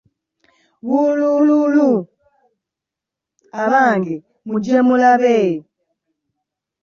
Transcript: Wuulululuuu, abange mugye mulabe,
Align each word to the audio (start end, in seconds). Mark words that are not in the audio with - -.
Wuulululuuu, 0.87 2.01
abange 3.61 4.15
mugye 4.47 4.79
mulabe, 4.87 5.35